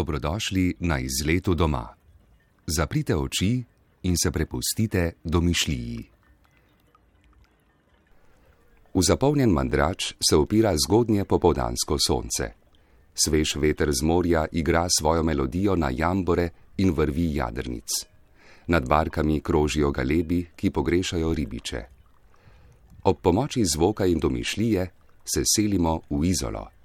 [0.00, 1.88] Dobrodošli na izletu doma.
[2.66, 3.64] Zaprite oči
[4.02, 6.04] in se prepustite domišljiji.
[8.94, 12.48] V zapolnjen mandrač se opira zgodnje popovdansko sonce.
[13.14, 17.90] Svež veter z morja igra svojo melodijo na jambore in vrvi jadrnic.
[18.66, 21.84] Nad barkami krožijo galebi, ki pogrešajo ribiče.
[23.04, 24.90] Ob pomoči zvoka in domišljije
[25.24, 26.79] se selimo v izolo.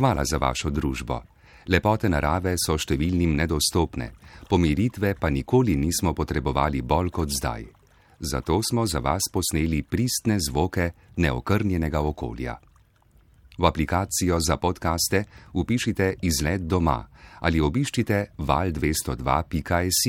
[0.00, 1.18] Hvala za vašo družbo.
[1.68, 4.06] Lepote narave so številnim nedostopne,
[4.48, 7.66] pomiritve pa nikoli nismo potrebovali bolj kot zdaj.
[8.16, 10.86] Zato smo za vas posneli pristne zvoke
[11.20, 12.56] neokrnjenega okolja.
[13.58, 17.04] V aplikacijo za podkaste upišite izlet doma
[17.44, 20.02] ali obiščite val202.js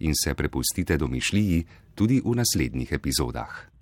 [0.00, 3.75] in se prepustite domišljiji tudi v naslednjih epizodah.